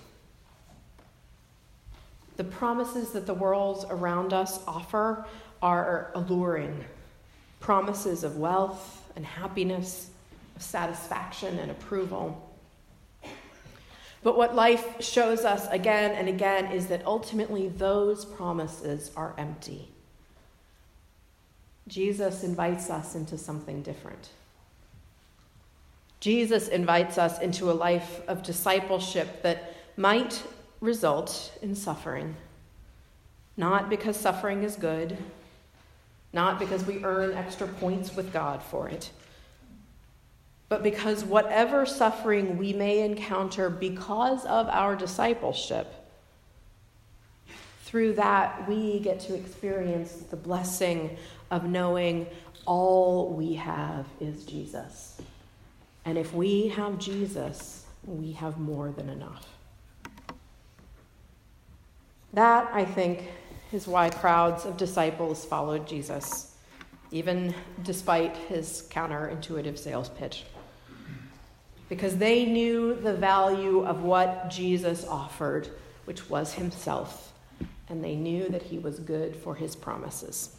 The 2.37 2.45
promises 2.45 3.13
that 3.13 3.25
the 3.25 3.33
world 3.33 3.87
around 3.89 4.35
us 4.35 4.61
offer 4.69 5.25
are 5.63 6.11
alluring 6.15 6.85
promises 7.61 8.25
of 8.25 8.37
wealth 8.37 9.11
and 9.17 9.25
happiness, 9.25 10.11
of 10.55 10.61
satisfaction 10.61 11.59
and 11.61 11.71
approval. 11.71 12.51
But 14.23 14.37
what 14.37 14.55
life 14.55 15.03
shows 15.03 15.45
us 15.45 15.67
again 15.69 16.13
and 16.13 16.29
again 16.29 16.67
is 16.73 16.87
that 16.89 17.05
ultimately 17.05 17.69
those 17.69 18.25
promises 18.25 19.11
are 19.17 19.35
empty. 19.37 19.89
Jesus 21.89 22.45
invites 22.45 22.89
us 22.89 23.15
into 23.15 23.37
something 23.37 23.83
different. 23.83 24.29
Jesus 26.21 26.69
invites 26.69 27.19
us 27.19 27.41
into 27.41 27.71
a 27.71 27.75
life 27.75 28.21
of 28.29 28.45
discipleship 28.45 29.43
that 29.43 29.75
might 29.97 30.41
result 30.81 31.59
in 31.63 31.75
suffering. 31.75 32.37
Not 33.57 33.91
because 33.91 34.17
suffering 34.17 34.63
is 34.63 34.77
good, 34.77 35.19
not 36.33 36.61
because 36.61 36.87
we 36.87 37.03
earn 37.05 37.35
extra 37.35 37.67
points 37.67 38.15
with 38.15 38.33
God 38.33 38.63
for 38.63 38.89
it, 38.89 39.11
but 40.73 40.83
because 40.83 41.23
whatever 41.23 41.85
suffering 41.85 42.57
we 42.57 42.73
may 42.73 43.01
encounter 43.01 43.69
because 43.69 44.47
of 44.47 44.67
our 44.71 44.97
discipleship, 44.97 45.87
through 47.85 48.15
that 48.15 48.67
we 48.67 48.99
get 48.99 49.21
to 49.21 49.35
experience 49.35 50.13
the 50.31 50.37
blessing 50.37 51.15
of 51.51 51.65
knowing 51.65 52.27
all 52.65 53.35
we 53.35 53.53
have 53.53 54.07
is 54.19 54.47
Jesus. 54.47 55.21
And 56.07 56.17
if 56.17 56.33
we 56.33 56.69
have 56.69 56.99
Jesus, 56.99 57.85
we 58.07 58.33
have 58.33 58.59
more 58.59 58.93
than 58.93 59.11
enough. 59.11 59.47
That, 62.33 62.71
I 62.73 62.87
think, 62.87 63.25
is 63.75 63.87
why 63.87 64.09
crowds 64.09 64.65
of 64.65 64.79
disciples 64.79 65.45
followed 65.45 65.87
Jesus, 65.87 66.55
even 67.11 67.55
despite 67.83 68.35
his 68.39 68.89
counterintuitive 68.91 69.77
sales 69.77 70.09
pitch. 70.09 70.47
Because 71.93 72.17
they 72.17 72.47
knew 72.47 72.95
the 72.95 73.13
value 73.13 73.85
of 73.85 74.03
what 74.03 74.49
Jesus 74.49 75.07
offered, 75.07 75.69
which 76.07 76.31
was 76.31 76.55
himself, 76.55 77.35
and 77.91 78.03
they 78.03 78.17
knew 78.17 78.49
that 78.49 78.63
he 78.63 78.79
was 78.79 78.99
good 78.99 79.37
for 79.37 79.55
his 79.55 79.77
promises. 79.77 80.57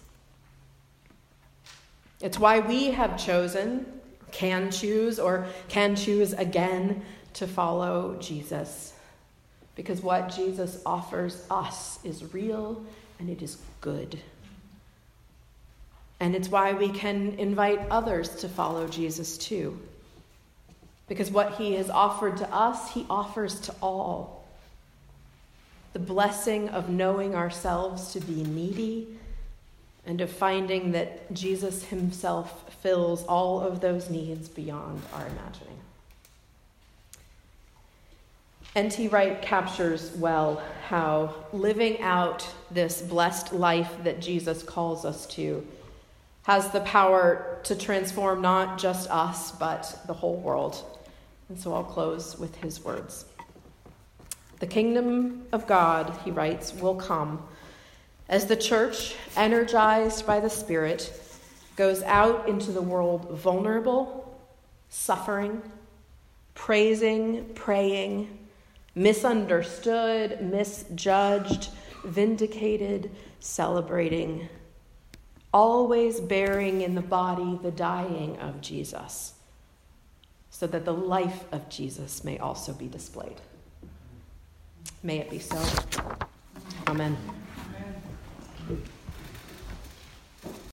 It's 2.21 2.37
why 2.37 2.59
we 2.59 2.91
have 2.91 3.17
chosen 3.17 3.87
can 4.31 4.69
choose 4.69 5.17
or 5.17 5.47
can 5.69 5.95
choose 5.95 6.33
again 6.33 7.03
to 7.33 7.47
follow 7.47 8.15
Jesus. 8.19 8.93
Because 9.73 10.03
what 10.03 10.35
Jesus 10.35 10.83
offers 10.85 11.43
us 11.49 11.97
is 12.03 12.31
real 12.31 12.85
and 13.17 13.27
it 13.27 13.41
is 13.41 13.57
good. 13.81 14.19
And 16.19 16.35
it's 16.35 16.49
why 16.49 16.73
we 16.73 16.89
can 16.89 17.39
invite 17.39 17.79
others 17.89 18.29
to 18.41 18.47
follow 18.47 18.87
Jesus 18.87 19.35
too. 19.39 19.79
Because 21.07 21.31
what 21.31 21.55
he 21.55 21.73
has 21.73 21.89
offered 21.89 22.37
to 22.37 22.53
us, 22.53 22.93
he 22.93 23.05
offers 23.09 23.59
to 23.61 23.75
all. 23.81 24.45
The 25.93 25.99
blessing 25.99 26.69
of 26.69 26.89
knowing 26.89 27.35
ourselves 27.35 28.13
to 28.13 28.19
be 28.19 28.43
needy 28.43 29.07
and 30.05 30.21
of 30.21 30.29
finding 30.29 30.91
that 30.93 31.31
Jesus 31.33 31.85
himself 31.85 32.73
fills 32.81 33.23
all 33.25 33.61
of 33.61 33.79
those 33.79 34.09
needs 34.09 34.49
beyond 34.49 35.01
our 35.13 35.27
imagining. 35.27 35.77
N.T. 38.75 39.09
Wright 39.09 39.39
captures 39.41 40.11
well 40.15 40.63
how 40.87 41.35
living 41.53 42.01
out 42.01 42.47
this 42.71 43.03
blessed 43.03 43.53
life 43.53 43.91
that 44.03 44.19
Jesus 44.19 44.63
calls 44.63 45.05
us 45.05 45.27
to 45.27 45.65
has 46.43 46.69
the 46.71 46.81
power 46.81 47.59
to 47.63 47.75
transform 47.75 48.41
not 48.41 48.77
just 48.77 49.09
us, 49.09 49.51
but 49.51 49.99
the 50.07 50.13
whole 50.13 50.35
world. 50.35 50.83
And 51.49 51.59
so 51.59 51.73
I'll 51.73 51.83
close 51.83 52.37
with 52.37 52.55
his 52.55 52.83
words. 52.83 53.25
The 54.59 54.67
kingdom 54.67 55.43
of 55.51 55.67
God, 55.67 56.17
he 56.23 56.31
writes, 56.31 56.73
will 56.73 56.95
come 56.95 57.45
as 58.29 58.47
the 58.47 58.55
church, 58.55 59.15
energized 59.35 60.25
by 60.25 60.39
the 60.39 60.49
Spirit, 60.49 61.11
goes 61.75 62.01
out 62.03 62.47
into 62.47 62.71
the 62.71 62.81
world 62.81 63.29
vulnerable, 63.31 64.39
suffering, 64.89 65.61
praising, 66.55 67.45
praying, 67.55 68.37
misunderstood, 68.95 70.41
misjudged, 70.41 71.69
vindicated, 72.05 73.11
celebrating, 73.39 74.47
always 75.53 76.19
bearing 76.19 76.81
in 76.81 76.95
the 76.95 77.01
body 77.01 77.59
the 77.61 77.71
dying 77.71 78.37
of 78.39 78.61
Jesus, 78.61 79.33
so 80.49 80.67
that 80.67 80.85
the 80.85 80.93
life 80.93 81.45
of 81.51 81.69
Jesus 81.69 82.23
may 82.23 82.37
also 82.39 82.73
be 82.73 82.87
displayed. 82.87 83.39
May 85.03 85.19
it 85.19 85.29
be 85.29 85.39
so. 85.39 85.61
Amen. 86.87 87.17
Amen. 88.69 88.83